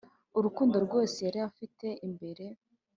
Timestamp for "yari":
1.27-1.39